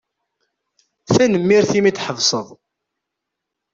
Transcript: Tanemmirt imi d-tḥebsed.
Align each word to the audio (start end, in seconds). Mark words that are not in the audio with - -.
Tanemmirt 1.13 1.71
imi 1.77 1.91
d-tḥebsed. 1.91 2.47